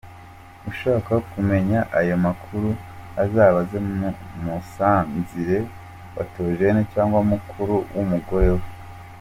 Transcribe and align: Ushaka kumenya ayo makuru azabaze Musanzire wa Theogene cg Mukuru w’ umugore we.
Ushaka 0.71 1.11
kumenya 1.31 1.79
ayo 1.99 2.15
makuru 2.25 2.69
azabaze 3.23 3.77
Musanzire 4.43 5.59
wa 6.15 6.23
Theogene 6.31 6.81
cg 6.91 7.11
Mukuru 7.31 7.75
w’ 7.97 7.97
umugore 8.03 8.49
we. 8.57 8.63